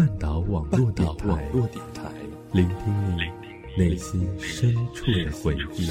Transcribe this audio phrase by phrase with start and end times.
[0.00, 2.10] 半岛网络电台，
[2.52, 3.20] 聆听你
[3.76, 5.90] 内心深处的回忆。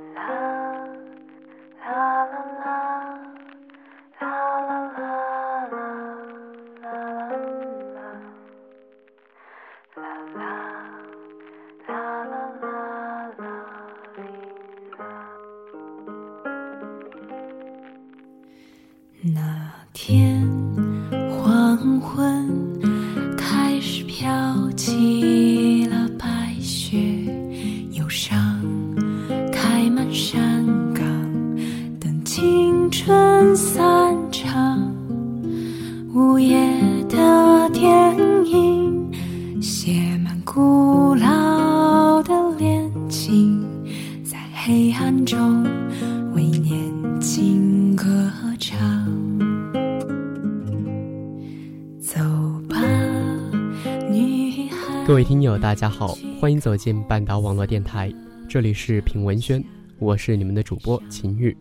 [55.05, 58.13] 各位听友，大家好，欢迎走进半岛网络电台，
[58.47, 59.61] 这里是品文轩，
[59.97, 61.57] 我是你们的主播秦玉。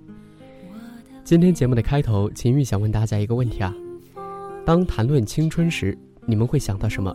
[1.25, 3.75] 今天节目的开头，秦玉想问大家一个问题啊：
[4.65, 5.97] 当谈论青春时，
[6.27, 7.15] 你们会想到什么？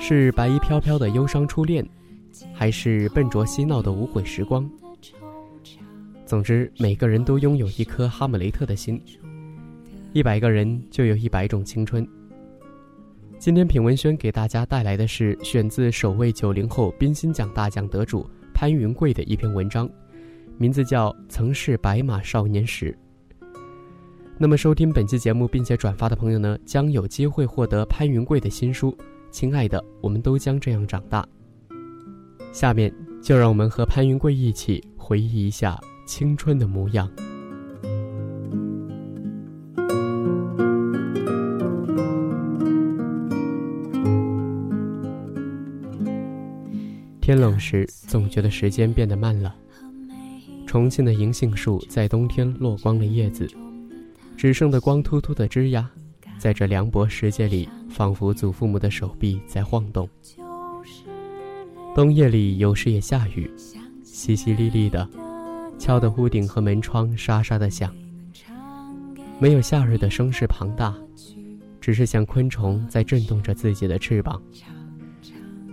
[0.00, 1.88] 是白衣飘飘的忧伤初恋，
[2.52, 4.68] 还是笨拙嬉闹的无悔时光？
[6.26, 9.00] 总之，每个人都拥有一颗哈姆雷特的心，
[10.12, 12.06] 一百个人就有一百种青春。
[13.42, 19.90] 今天品文轩给大家带来的是选自首位九零后冰心奖大奖得主潘云贵的一篇文章，
[20.58, 22.96] 名字叫《曾是白马少年时》。
[24.38, 28.92] 那么，收听本期节目并且转发的朋友呢，将有机会获得潘云贵的新书
[29.32, 31.26] 《亲爱的，我们都将这样长大》。
[32.54, 35.76] 下面就让我们和潘云贵一起回忆一下
[36.06, 37.10] 青春的模样。
[47.32, 49.54] 天冷时，总觉得时间变得慢了。
[50.66, 53.48] 重庆的银杏树在冬天落光了叶子，
[54.36, 55.82] 只剩的光秃秃的枝桠，
[56.36, 60.06] 在这凉薄世界里，仿佛祖父母的手臂在晃动。
[61.94, 63.50] 冬夜里有时也下雨，
[64.04, 65.08] 淅淅沥沥的，
[65.78, 67.90] 敲得屋顶和门窗沙沙的响。
[69.38, 70.94] 没有夏日的声势庞大，
[71.80, 74.38] 只是像昆虫在震动着自己的翅膀，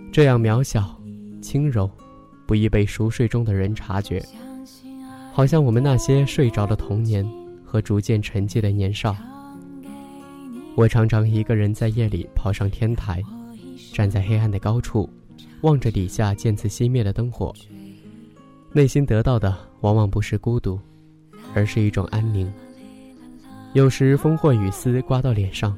[0.09, 0.97] 这样渺小。
[1.41, 1.89] 轻柔，
[2.45, 4.23] 不易被熟睡中的人察觉，
[5.31, 7.27] 好像我们那些睡着的童年
[7.63, 9.15] 和逐渐沉寂的年少。
[10.75, 13.21] 我常常一个人在夜里跑上天台，
[13.93, 15.09] 站在黑暗的高处，
[15.61, 17.53] 望着底下渐次熄灭的灯火，
[18.71, 20.79] 内心得到的往往不是孤独，
[21.53, 22.51] 而是一种安宁。
[23.73, 25.77] 有时风或雨丝刮到脸上，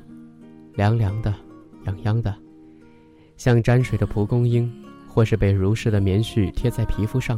[0.76, 1.34] 凉凉的，
[1.86, 2.34] 痒痒的，
[3.38, 4.72] 像沾水的蒲公英。
[5.14, 7.38] 或是被如湿的棉絮贴在皮肤上，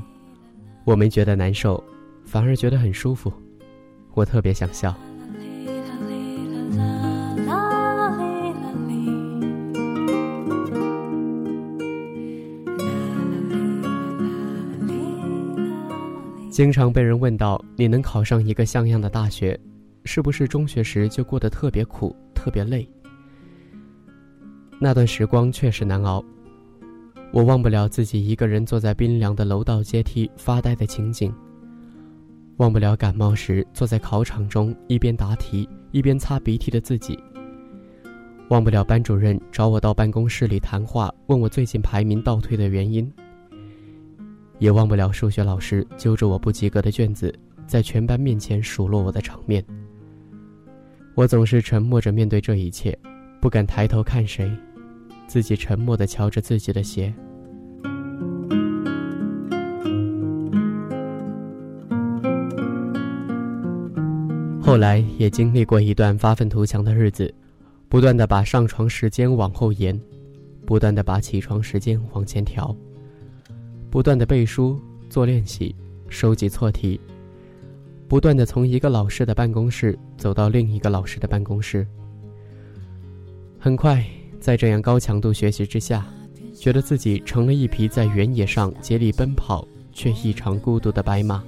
[0.85, 1.83] 我没觉得难受，
[2.23, 3.33] 反而觉得很舒服。
[4.13, 4.95] 我特别想笑。
[16.51, 19.59] 经常被人问到你能考上一个像样的大学，
[20.05, 22.87] 是不是中学时就过得特别苦、特别累？
[24.79, 26.23] 那段时光确实难熬。
[27.33, 31.33] 我忘不了自己一个人坐在冰凉的楼道阶梯发呆的情景。
[32.57, 37.17] 忘不了感冒时坐在考场中一边答题一边擦鼻涕的自己。
[38.49, 43.11] 忘不了班主任找我到办公室里谈话，问我最近排名倒退的原因。
[44.59, 47.33] 也忘不了数学老师揪着我不及格的卷子，
[47.65, 49.65] 在全班面前数落我的场面。
[51.15, 52.95] 我总是沉默着面对这一切，
[53.41, 54.55] 不敢抬头看谁。
[55.27, 57.13] 自己沉默的瞧着自己的鞋。
[64.61, 67.31] 后来也经历过一段发愤图强的日子，
[67.89, 69.99] 不断的把上床时间往后延，
[70.65, 72.75] 不断的把起床时间往前调，
[73.91, 74.79] 不断的背书、
[75.09, 75.75] 做练习、
[76.07, 76.99] 收集错题，
[78.07, 81.85] 不断的从一个老师的办公室走到另一个老师的办公室。
[83.59, 84.03] 很快，
[84.43, 86.05] 在这样高强度学习之下，
[86.53, 91.41] 觉得自己成了一匹在原野上竭力奔跑却异常孤独的白马，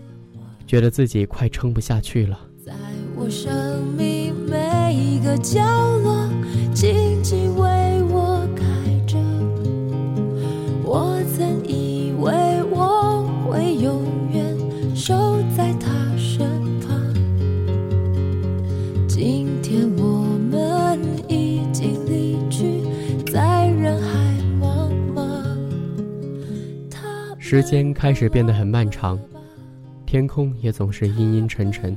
[0.65, 2.39] 觉得自己快撑不下去了。
[2.65, 2.71] 在
[3.17, 5.59] 我生命每一个角
[5.97, 6.29] 落，
[27.47, 29.19] 时间开始变得很漫长，
[30.03, 31.95] 天空也总是阴阴沉沉。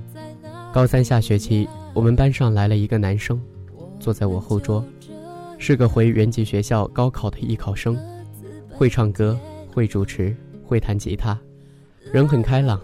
[0.75, 3.41] 高三下学期，我们班上来了一个男生，
[3.99, 4.85] 坐在我后桌，
[5.56, 7.97] 是个回原籍学校高考的艺考生，
[8.69, 9.41] 会唱歌，
[9.73, 10.37] 会主持，
[10.67, 11.41] 会弹吉他，
[12.12, 12.79] 人很开朗，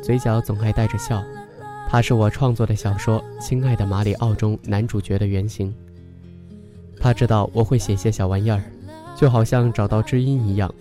[0.00, 1.20] 嘴角总爱带着笑。
[1.88, 5.74] 他是我创作的小说《亲爱的马里奥》中男主角的原型。
[7.00, 8.62] 他知道我会写些小玩意儿，
[9.16, 10.72] 就好像找到知音一样，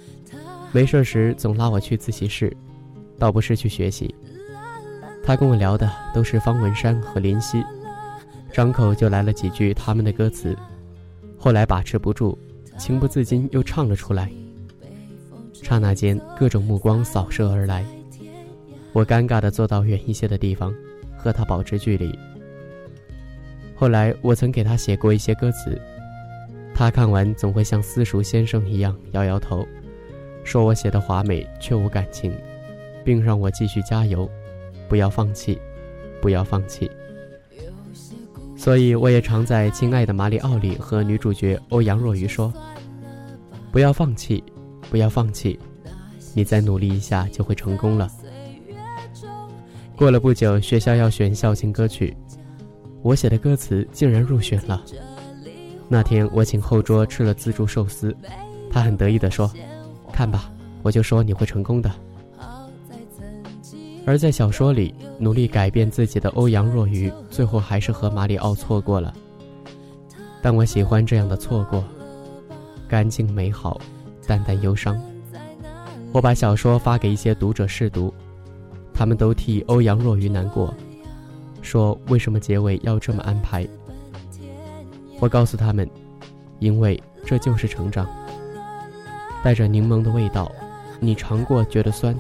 [0.73, 2.51] 没事时总拉我去自习室，
[3.19, 4.13] 倒不是去学习。
[5.23, 7.63] 他跟我聊的都是方文山和林夕，
[8.51, 10.57] 张口就来了几句他们的歌词，
[11.37, 12.35] 后来把持不住，
[12.75, 14.31] 情不自禁又唱了出来。
[15.53, 17.85] 刹那间，各种目光扫射而来，
[18.93, 20.73] 我尴尬地坐到远一些的地方，
[21.15, 22.17] 和他保持距离。
[23.75, 25.79] 后来，我曾给他写过一些歌词，
[26.73, 29.65] 他看完总会像私塾先生一样摇摇头，
[30.43, 32.33] 说我写的华美却无感情，
[33.03, 34.29] 并让我继续加油。
[34.89, 35.59] 不要放弃，
[36.21, 36.89] 不要放弃。
[38.55, 42.53] 所以我也常在《亲爱的马里奥》里和女主角欧阳若鱼说
[43.71, 44.43] ：“不要放弃，
[44.89, 45.59] 不要放弃，
[46.33, 48.09] 你再努力一下就会成功了。”
[49.97, 52.15] 过了不久，学校要选校庆歌曲，
[53.01, 54.81] 我写的歌词竟然入选了。
[55.89, 58.15] 那天我请后桌吃了自助寿司，
[58.69, 59.51] 他很得意地说
[60.13, 60.49] ：“看吧，
[60.83, 61.91] 我就说你会成功的。”
[64.05, 69.13] 而在小说里，努力改变自己的欧阳若愚，最后还是和马里奥错过了。
[70.41, 71.81] 但我喜欢这样的错过，
[72.85, 73.79] 干净美好，
[74.27, 75.01] 淡淡忧伤。
[76.11, 78.13] 我把小说发给一些读者试读，
[78.93, 80.73] 他们都替欧阳若愚难过，
[81.61, 83.65] 说为什么结尾要这么安排。
[85.21, 85.89] 我告诉他们，
[86.59, 88.05] 因为这就是成长，
[89.43, 90.49] 带着柠檬的味道，
[90.99, 92.15] 你尝过觉得酸，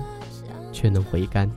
[0.73, 1.49] 却能回甘。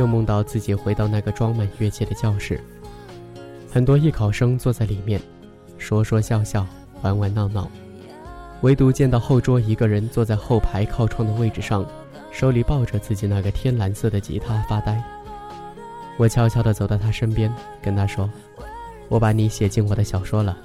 [0.00, 2.58] 又梦到自己回到那个装满乐器的教室，
[3.70, 5.20] 很多艺考生坐在里面，
[5.76, 6.66] 说说笑笑，
[7.02, 7.70] 玩玩闹闹，
[8.62, 11.84] 唯独见到后桌一个人坐在后排靠窗的位置上，
[12.32, 15.04] 手里抱着自己那个天蓝色的吉他发呆。
[16.16, 18.28] 我悄悄地走到他身边，跟他说
[19.10, 20.56] ：“我把你写进我的小说了，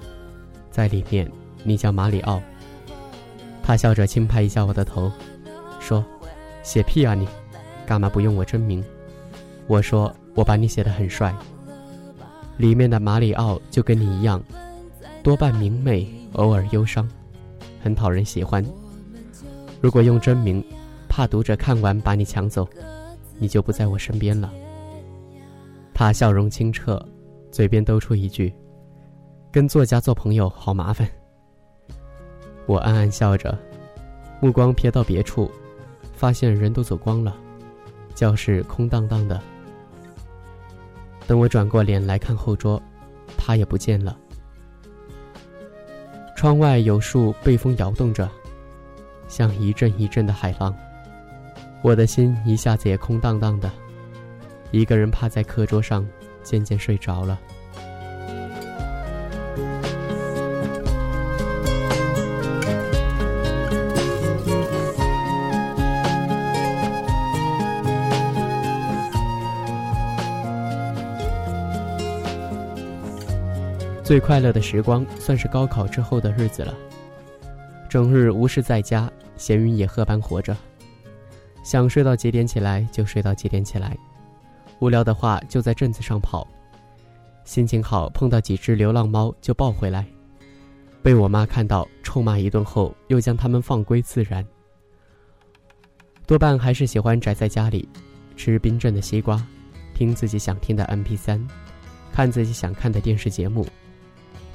[0.72, 1.30] 在里面
[1.62, 2.42] 你叫马里奥。”
[3.62, 5.12] 他笑着轻拍一下我的头，
[5.82, 6.06] 说
[6.64, 7.28] ：“写屁啊你！”
[7.86, 8.82] 干嘛不用我真名？
[9.68, 11.36] 我说我把你写得很帅。
[12.58, 14.42] 里面的马里奥就跟你一样，
[15.22, 17.10] 多半明媚，偶尔忧伤，
[17.82, 18.66] 很讨人喜欢。
[19.82, 20.64] 如果用真名，
[21.10, 22.68] 怕读者看完把你抢走，
[23.38, 24.52] 你就不在我身边了。
[25.94, 27.04] 他笑容清澈，
[27.52, 28.54] 嘴边兜出一句
[29.52, 31.08] ：“跟作家做朋友好麻烦。”
[32.68, 33.58] 我暗暗笑着，
[34.42, 35.52] 目光瞥到别处，
[36.14, 37.36] 发现人都走光了。
[38.14, 39.42] 教室空荡荡的。
[41.28, 42.82] 等我转过脸来看后桌，
[43.38, 44.18] 他也不见了。
[46.36, 48.30] 窗外有树被风摇动着，
[49.28, 50.76] 像一阵一阵的海浪。
[51.82, 53.72] 我的心一下子也空荡荡的，
[54.72, 56.08] 一个人趴在课桌上，
[56.44, 57.40] 渐渐睡着了。
[74.06, 76.76] 最快乐的时光，算是高考之后的日子了。
[77.90, 80.56] 整日无事在家，闲云野鹤般活着，
[81.64, 83.98] 想睡到几点起来就睡到几点起来，
[84.78, 86.48] 无聊的话就在镇子上跑，
[87.46, 90.06] 心情好碰到几只流浪猫就抱回来，
[91.02, 94.46] 被我妈看到臭骂一顿后又将它们放归自然。
[96.28, 97.90] 多半还是喜欢宅在家里，
[98.36, 99.44] 吃冰镇的西瓜，
[99.96, 101.44] 听自己想听的 MP3，
[102.14, 103.66] 看自己想看的电视节目，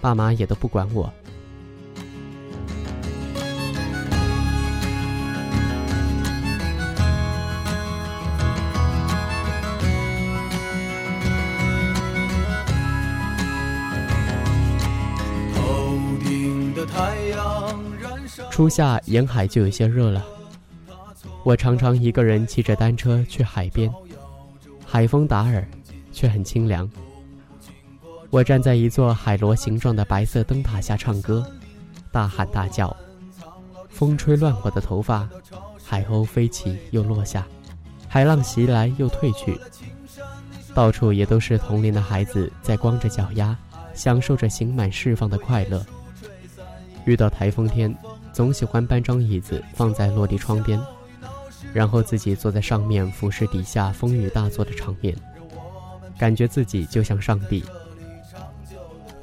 [0.00, 1.12] 爸妈也都不管我。
[18.50, 20.22] 初夏沿海就有些热了。
[21.44, 23.90] 我常常一个人骑着单车去海边，
[24.86, 25.66] 海风打耳，
[26.12, 26.88] 却很清凉。
[28.30, 31.44] 我站在一座海螺形状的白色灯塔下唱歌，
[32.12, 32.96] 大喊大叫，
[33.88, 35.28] 风吹乱我的头发，
[35.84, 37.44] 海鸥飞起又落下，
[38.08, 39.58] 海浪袭来又退去，
[40.72, 43.56] 到处也都是同龄的孩子在光着脚丫，
[43.94, 45.84] 享受着刑满释放的快乐。
[47.06, 47.92] 遇到台风天，
[48.32, 50.80] 总喜欢搬张椅子放在落地窗边。
[51.72, 55.16] 然后自己坐在上面，俯视底下风雨大作的场面，
[56.16, 57.64] 感觉自己就像上帝。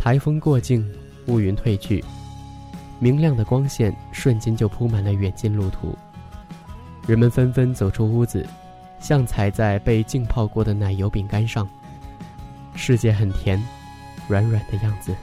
[0.08, 0.90] 台风过境，
[1.26, 2.02] 乌云退去，
[2.98, 5.94] 明亮的光线瞬间就铺满了远近路途。
[7.06, 8.48] 人们纷纷走出屋子，
[9.02, 11.68] 像踩在被浸泡过的奶油饼干上。
[12.74, 13.62] 世界很甜，
[14.30, 15.14] 软软的样子。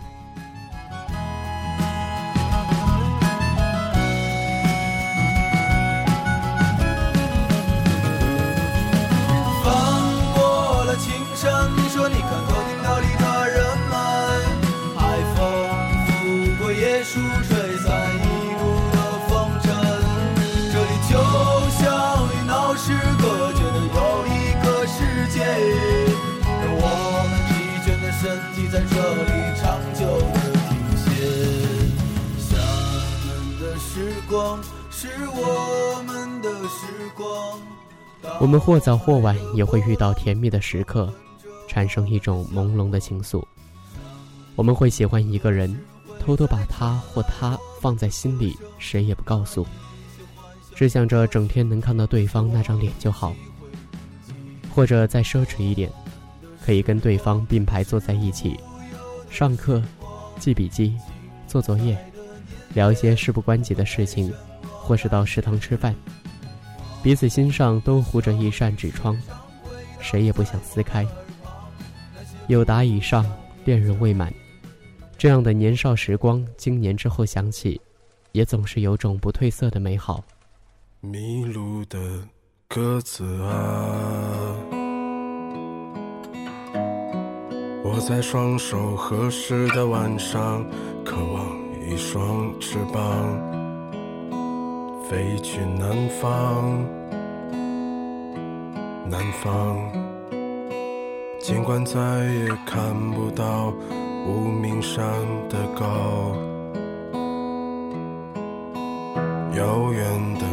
[38.40, 41.12] 我们或早或晚也会遇到甜蜜的时刻，
[41.68, 43.42] 产生一种朦胧的情愫。
[44.56, 45.74] 我们会喜欢一个人，
[46.20, 49.66] 偷偷把他或她放在心里，谁也不告诉，
[50.74, 53.34] 只想着整天能看到对方那张脸就好。
[54.74, 55.90] 或者再奢侈一点，
[56.64, 58.58] 可以跟对方并排坐在一起，
[59.30, 59.80] 上课、
[60.40, 60.96] 记笔记、
[61.46, 61.96] 做作业，
[62.74, 65.94] 聊一些事不关己的事情，或是到食堂吃饭。
[67.04, 69.14] 彼此心上都糊着一扇纸窗，
[70.00, 71.06] 谁也不想撕开。
[72.48, 73.30] 有达以上，
[73.66, 74.32] 恋人未满，
[75.18, 77.78] 这样的年少时光，经年之后想起，
[78.32, 80.24] 也总是有种不褪色的美好。
[81.02, 82.26] 迷路的
[82.68, 84.56] 鸽子啊，
[87.84, 90.66] 我在双手合十的晚上，
[91.04, 91.54] 渴望
[91.86, 93.63] 一双翅膀。
[95.08, 96.82] 飞去南方，
[99.06, 99.76] 南方。
[101.38, 103.70] 尽管再也看不到
[104.26, 105.04] 无名山
[105.50, 106.34] 的高，
[109.54, 110.46] 遥远的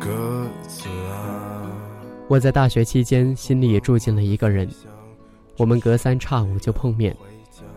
[0.00, 1.70] 鸽子啊。
[2.28, 4.66] 我在大学期间，心里也住进了一个人。
[5.58, 7.14] 我们隔三差五就碰面，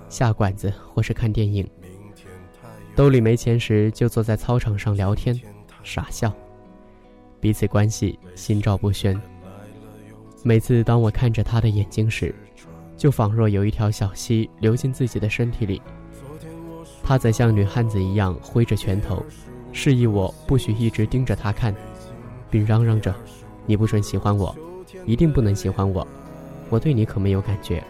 [0.07, 1.69] 下馆子或是看电影。
[2.95, 5.37] 兜里没钱时，就坐在操场上聊天。
[5.85, 6.33] 傻笑，
[7.39, 9.19] 彼此关系心照不宣。
[10.43, 12.33] 每次当我看着他的眼睛时，
[12.97, 15.81] 就仿若有一条小溪流进自己的身体里。
[17.03, 19.23] 他则像女汉子一样挥着拳头，
[19.71, 21.73] 示意我不许一直盯着他看，
[22.49, 23.13] 并嚷嚷着
[23.67, 24.55] ：“你不准喜欢我，
[25.05, 26.05] 一定不能喜欢我，
[26.69, 27.83] 我对你可没有感觉。”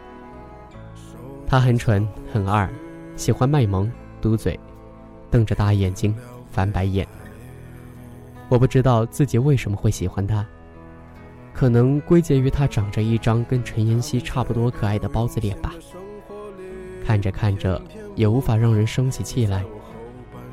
[1.48, 2.70] 他很蠢很二，
[3.16, 4.60] 喜欢卖萌嘟嘴，
[5.32, 6.14] 瞪着大眼睛，
[6.52, 7.08] 翻白眼。
[8.50, 10.46] 我不知道自己为什么会喜欢他，
[11.54, 15.74] 可能归结于他长着一张跟陈妍希差不多可爱的包子脸吧。
[17.04, 17.82] 看着看着，
[18.16, 19.64] 也无法让人生起气来，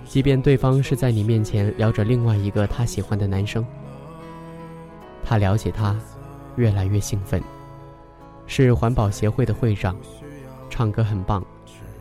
[0.05, 3.65] 即便对方是在你面前聊着另外一个他喜欢的男生。
[5.25, 5.97] 他了解他，
[6.57, 7.43] 越来越兴奋，
[8.47, 9.97] 是环保协会的会长，
[10.69, 11.45] 唱歌很棒，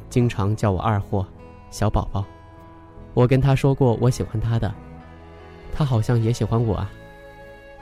[0.09, 1.25] 经常叫我二货、
[1.69, 2.25] 小宝宝。
[3.13, 4.73] 我跟他说过我喜欢他的。
[5.73, 6.91] 他好像也喜欢我啊，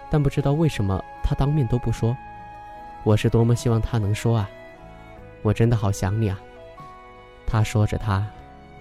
[0.10, 2.16] 但不知道为什么他当面都不说。
[3.04, 4.50] 我是多么希望他能说啊！
[5.42, 6.38] 我真的好想你啊！
[7.48, 8.28] 他说着，他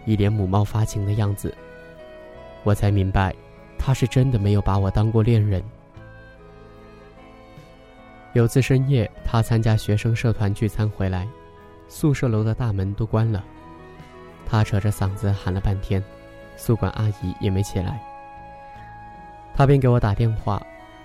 [0.05, 1.57] 一脸母猫发情的样子，
[2.65, 3.33] 我才明白，
[3.79, 5.63] 他是真的没有把我当过恋人。
[8.33, 11.27] 有次深夜，他参加学生社团聚餐回来，
[11.89, 13.45] 宿舍楼的大门都关了，
[14.47, 16.03] 他扯着嗓子喊了半天，
[16.57, 18.03] 宿管阿姨也没起来。
[19.59, 20.65] 他便给我打电话，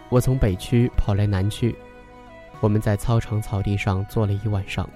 [0.09, 1.75] 我从北区跑来南区，
[2.59, 4.87] 我们在操场草地上坐了一晚上。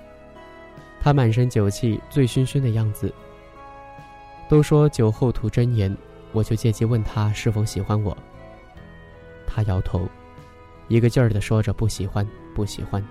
[1.02, 3.12] 他满身酒气，醉醺醺的样子。
[4.48, 5.98] 都说酒后吐真言，
[6.34, 8.16] 我就借机问他是否喜欢我。
[9.48, 10.08] 他摇头，
[10.88, 12.24] 一个劲儿地说着不喜欢，
[12.54, 13.04] 不喜欢。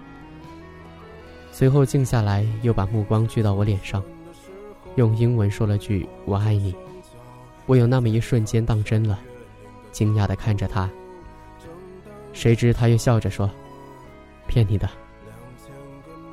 [1.51, 4.01] 随后静下来，又把目光聚到我脸上，
[4.95, 6.73] 用英文说了句“我爱你”。
[7.67, 9.19] 我有那么一瞬间当真了。
[9.97, 10.91] 惊讶的看着他，
[12.35, 13.51] 谁知他又笑着说
[14.47, 14.87] ：“骗你的。”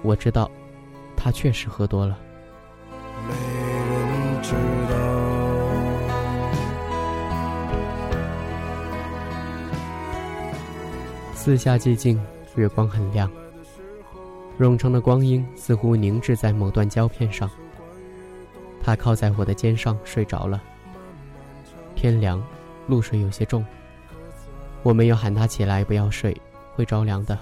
[0.03, 0.51] 我知道，
[1.15, 2.19] 他确实喝多了。
[3.25, 4.51] 没人知
[4.89, 4.95] 道。
[11.33, 12.21] 四下寂静，
[12.57, 13.31] 月光很亮，
[14.59, 17.49] 冗长的光阴似乎凝滞在某段胶片上。
[18.83, 20.61] 他靠在我的肩上睡着了。
[21.95, 22.43] 天凉。
[22.87, 23.65] 露水有些重，
[24.83, 26.35] 我没有喊他起来，不要睡，
[26.75, 27.37] 会着凉的。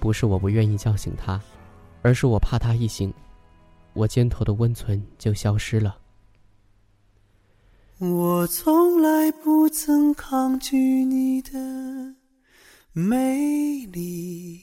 [0.00, 1.40] 不是我不愿意叫醒他，
[2.02, 3.12] 而是我怕他一醒，
[3.92, 5.96] 我肩头的温存就消失了。
[7.98, 11.50] 我从来不曾抗拒你的
[12.92, 14.60] 美丽，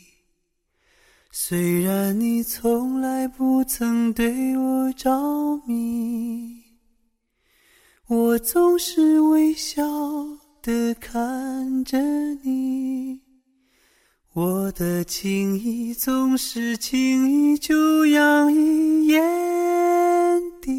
[1.32, 6.63] 虽然你从来不曾对我着迷。
[8.34, 9.84] 我总是微笑
[10.64, 12.00] 的看着
[12.42, 13.20] 你，
[14.34, 19.22] 我的情意总是轻易就洋溢眼
[20.64, 20.72] 底。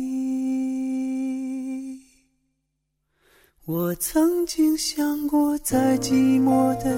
[3.66, 6.90] 我曾经想过，在寂寞的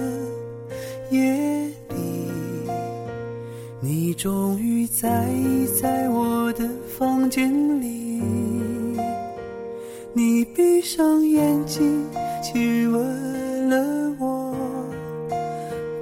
[1.11, 1.95] 夜里，
[3.83, 8.56] 你终于在意在我的房间里。
[10.17, 12.03] 你闭上眼睛，
[12.43, 13.77] 亲吻了
[14.19, 14.55] 我，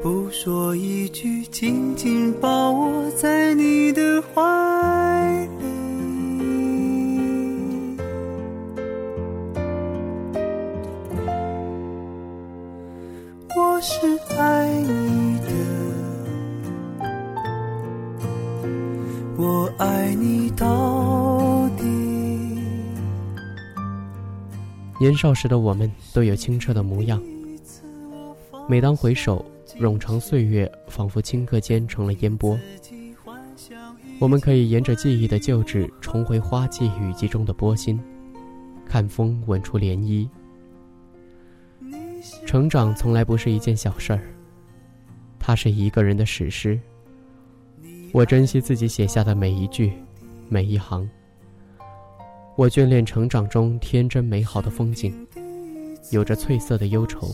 [0.00, 4.40] 不说一句，紧紧抱我在你的怀
[5.58, 5.66] 里。
[13.56, 13.96] 我是
[14.38, 15.48] 爱你的，
[19.36, 20.93] 我爱你到。
[25.04, 27.22] 年少时的我们都有清澈的模样。
[28.66, 29.44] 每当回首，
[29.78, 32.58] 冗长岁月仿佛顷刻间成了烟波。
[34.18, 38.00] 我们可以沿着记忆的旧址，重回花季雨季中的波心，
[38.86, 40.26] 看风吻出涟漪。
[42.46, 44.22] 成长从来不是一件小事儿，
[45.38, 46.80] 它是一个人的史诗。
[48.10, 49.92] 我珍惜自己写下的每一句，
[50.48, 51.06] 每一行。
[52.56, 55.12] 我眷恋成长中天真美好的风景，
[56.12, 57.28] 有着翠色的忧愁。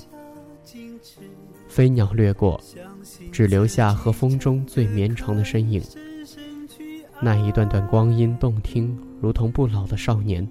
[1.69, 2.59] 飞鸟掠过，
[3.31, 5.83] 只留下和风中最绵长的身影。
[7.21, 10.47] 那一段段光阴动听，如同不老的少年。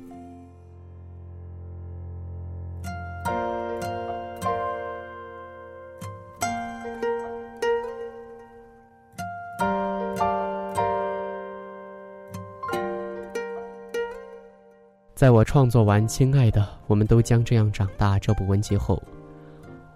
[15.20, 19.04] 在我创作完《亲爱的，我们都将这样长大》这部文集后，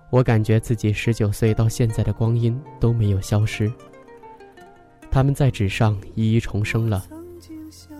[0.09, 3.71] 我感觉自己十九岁到现在的光阴都没有消失，
[5.09, 7.05] 他们在纸上一一重生了，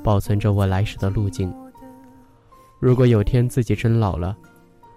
[0.03, 1.49] 保存着我来时的路径。
[2.77, 4.36] 如果有天自己真老了，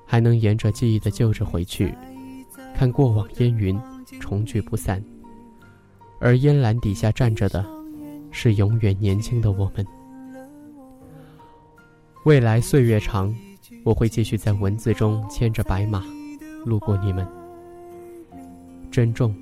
[0.05, 1.95] 还能沿着记忆的旧址回去，
[2.75, 3.81] 看过往烟云
[4.19, 5.01] 重聚不散，
[6.19, 7.65] 而烟岚底下站着的，
[8.33, 9.87] 是永远年轻的我们。
[12.27, 13.33] 未来岁月长，
[13.85, 16.03] 我会继续在文字中牵着白马，
[16.65, 17.25] 路过你们。
[18.91, 19.33] 珍重，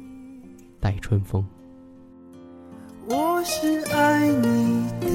[0.81, 1.43] 待春风。
[3.09, 5.07] 我是爱你的，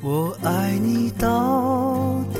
[0.00, 2.38] 我爱你到底。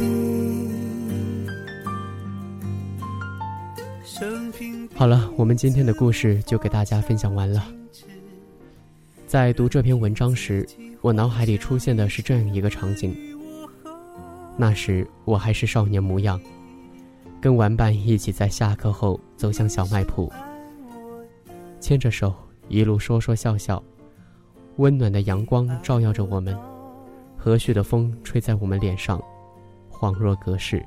[4.95, 7.78] 好了，我们今天的故事就给大家分享完了。
[9.29, 10.67] 在读这篇文章时。
[11.03, 13.15] 我脑海里出现的是这样一个场景：
[14.57, 16.41] 那时我还是少年模样，
[17.41, 20.33] 跟玩伴一起在下课后走向小卖铺，
[21.79, 22.35] 牵着手
[22.69, 23.81] 一路说说笑笑，
[24.77, 26.59] 温暖的阳光照耀着我们，
[27.37, 29.23] 和煦的风吹在我们脸上，
[29.93, 30.83] 恍若隔世。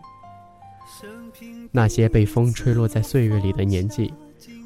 [1.72, 4.12] 那些被风吹落在岁月里的年纪，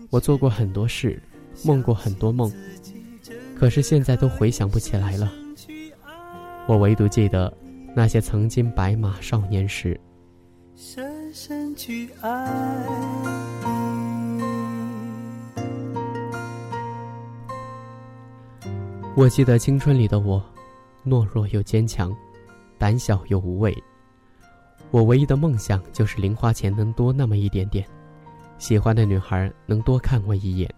[0.09, 1.21] 我做过很多事，
[1.63, 2.51] 梦过很多梦，
[3.55, 5.31] 可是现在都回想不起来了。
[6.67, 7.51] 我唯独记得
[7.95, 9.99] 那些曾经白马少年时。
[10.75, 12.85] 深深去爱
[19.15, 20.43] 我记得青春里的我，
[21.05, 22.13] 懦弱又坚强，
[22.77, 23.73] 胆小又无畏。
[24.91, 27.87] 我唯一的梦想就是零花钱能多那么一点点，
[28.57, 30.69] 喜欢的女孩能多看我一眼。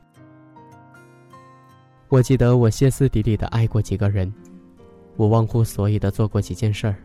[2.09, 4.33] 我记得我歇斯底里的爱过几个人，
[5.17, 6.95] 我忘乎所以的做过几件事儿。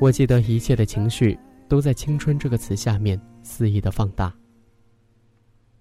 [0.00, 1.36] 我记得一切的情绪
[1.68, 4.32] 都在“青春”这个词下面肆意的放大。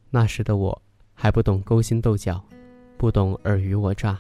[0.10, 0.82] 那时的我
[1.14, 2.44] 还不懂勾心斗角，
[2.98, 4.18] 不懂尔虞我诈。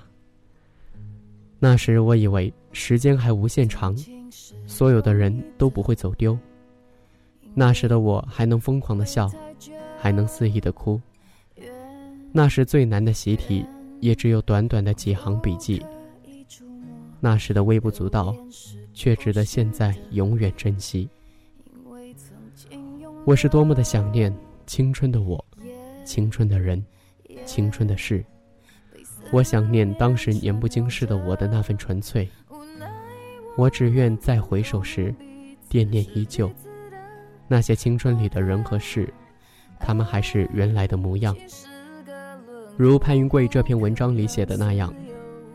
[1.57, 3.95] 那时我以为时间还无限长，
[4.67, 6.37] 所有的人都不会走丢。
[7.55, 9.31] 那时的我还能疯狂的笑，
[9.97, 11.01] 还能肆意的哭。
[12.37, 13.65] 那时最难的习题，
[13.99, 15.83] 也只有短短的几行笔记。
[17.19, 18.35] 那时的微不足道。
[18.97, 21.07] 却值得现在永远珍惜。
[23.25, 25.45] 我是多么的想念青春的我，
[26.03, 26.83] 青春的人，
[27.45, 28.25] 青春的事。
[29.31, 32.27] 我想念当时年不经事的我的那份纯粹。
[33.55, 35.13] 我只愿再回首时，
[35.69, 36.51] 惦念依旧。
[37.47, 39.13] 那些青春里的人和事，
[39.79, 41.37] 他们还是原来的模样。
[42.77, 44.93] 如潘云贵这篇文章里写的那样。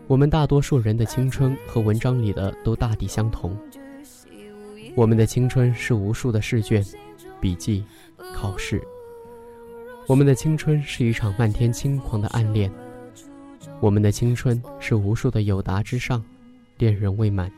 [0.09, 3.57] 我们大多数人的青春和文章里的都大抵相同。
[4.97, 6.85] 我们的青春是无数的试卷、
[7.41, 7.85] 笔记、
[8.35, 8.83] 考试。
[10.09, 12.69] 我们的青春是一场漫天轻狂的暗恋。
[13.81, 16.23] 我们的青春是无数的有达之上，
[16.77, 17.49] 恋人未满。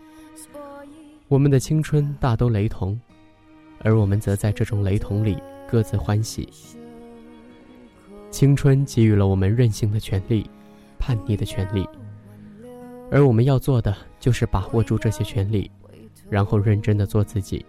[1.29, 3.01] 我们的青春大都雷同，
[3.81, 6.51] 而我们则在这种雷同里各自欢喜。
[8.35, 10.45] 青春给予了我们任性的权利，
[10.99, 11.89] 叛逆的权利。
[13.09, 15.71] 而我们要做的就是把握住这些权利，
[16.29, 17.65] 然后认真的做自己。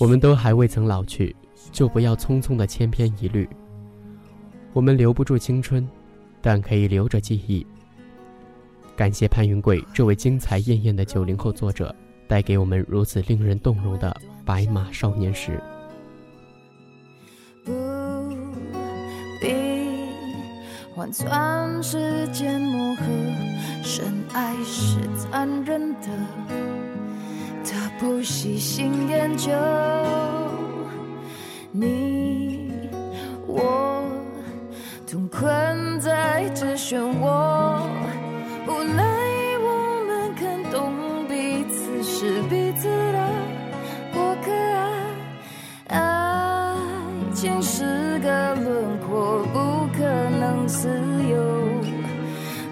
[0.00, 1.36] 我们都还未曾老去，
[1.70, 3.48] 就不要匆匆的千篇一律。
[4.72, 5.88] 我们留不住青春，
[6.42, 7.64] 但可以留着记忆。
[8.96, 11.94] 感谢潘云贵这位精彩艳艳的九零后作者，
[12.26, 14.10] 带给我们如此令人动容的
[14.44, 15.52] 《白马少年时》。
[21.08, 23.02] 换算时间磨合，
[23.82, 26.08] 深爱是残忍的，
[27.64, 29.50] 他不细心研究。
[31.72, 32.90] 你
[33.46, 34.02] 我
[35.10, 37.67] 同困在这漩涡，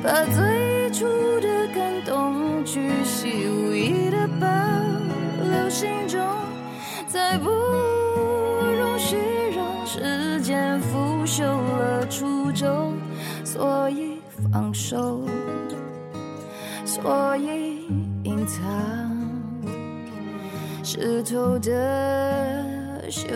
[0.06, 1.04] 把最初
[1.40, 4.46] 的感动巨细无遗的保
[5.42, 6.24] 留心中，
[7.08, 9.16] 再不容许
[9.56, 12.94] 让时间腐朽了初衷，
[13.44, 14.20] 所以
[14.52, 15.22] 放手，
[16.84, 17.88] 所以
[18.22, 18.62] 隐藏
[20.84, 23.26] 湿透的袖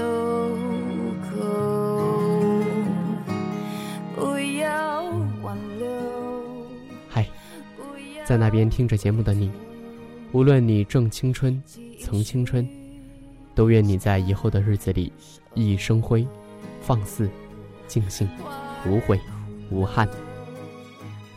[8.31, 9.51] 在那边听着节目的你，
[10.31, 11.61] 无论你正青春、
[11.99, 12.65] 曾青春，
[13.57, 15.13] 都愿你在以后的日子里
[15.57, 16.25] 熠熠生辉，
[16.81, 17.29] 放肆、
[17.89, 18.29] 尽兴、
[18.87, 19.19] 无悔、
[19.69, 20.09] 无憾。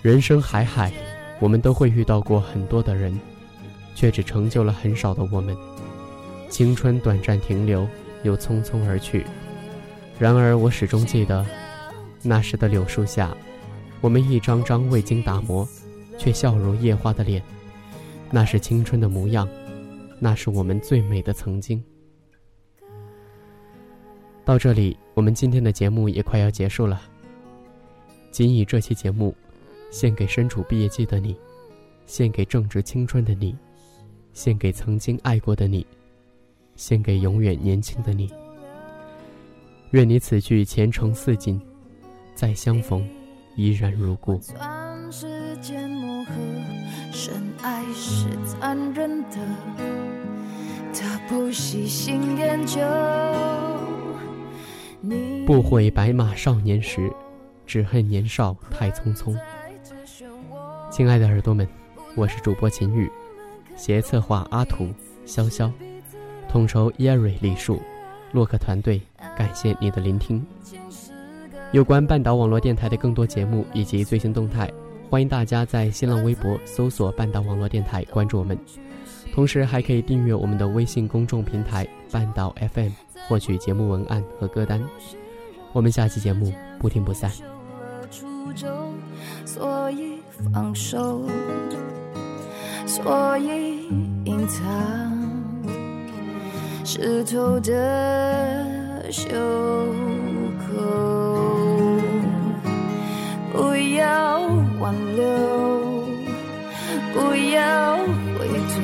[0.04, 0.94] 人生海海，
[1.40, 3.20] 我们都会遇到过很多的人，
[3.96, 5.58] 却只成就了很少的我们。
[6.48, 7.88] 青春短暂停留，
[8.22, 9.26] 又匆匆而去。
[10.20, 11.44] 然而，我始终记得，
[12.22, 13.36] 那时的柳树下。
[14.00, 15.68] 我们一张张未经打磨，
[16.18, 17.42] 却笑如夜花的脸，
[18.32, 19.48] 那是青春的模样，
[20.20, 21.84] 那是我们最美的曾经。
[24.46, 27.02] 到这里，我们今天的节目也快要结束了。
[28.32, 29.36] 仅以这期节目，
[29.92, 31.36] 献给身处毕业季的你，
[32.06, 33.56] 献给正值青春的你，
[34.34, 35.86] 献给曾经爱过的你，
[36.76, 38.32] 献给永远年轻的你。
[39.92, 41.62] 愿你此去前程似锦，
[42.36, 43.08] 再相逢。
[43.56, 44.40] 依然如故。
[47.14, 49.38] 深爱是残忍的，
[50.92, 52.82] 他不喜新厌旧。
[55.46, 57.14] 不悔白马少年时，
[57.68, 59.38] 只恨年少太匆匆。
[60.90, 61.68] 亲爱的耳朵们，
[62.16, 63.08] 我是主播秦宇，
[63.78, 64.88] 协策划阿图，
[65.24, 65.72] 潇潇，
[66.50, 67.80] 统筹耶瑞丽树，
[68.32, 69.00] 洛克团队，
[69.38, 70.44] 感谢你的聆听。
[71.74, 74.68] 有关半岛网络电台的更多节目以及最新动态，
[75.14, 78.58] 欢迎大家在新浪微博搜索“半岛网络电台”关注我们，
[79.32, 82.90] 同时还可以订阅我们的微信公众平台“半岛 FM”，
[83.28, 84.84] 获取节目文案和歌单。
[85.72, 87.30] 我们下期节目不听不散。
[89.46, 90.18] 所以
[90.52, 91.22] 放手，
[92.88, 93.86] 所以
[94.26, 94.64] 隐藏
[96.84, 99.30] 湿透的袖
[100.58, 100.74] 口。
[103.52, 104.50] 不要
[104.84, 105.24] 挽留，
[107.14, 107.96] 不要
[108.38, 108.76] 回头，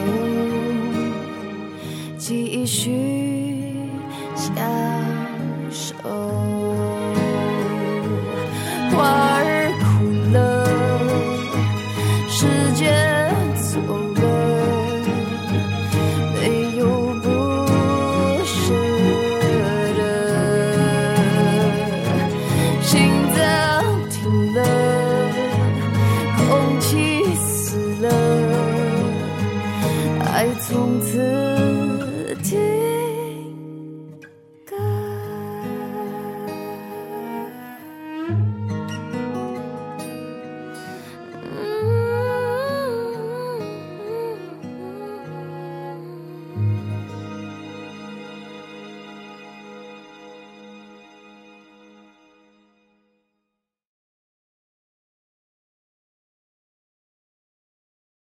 [2.18, 3.76] 继续
[4.34, 4.48] 相
[5.70, 6.59] 守。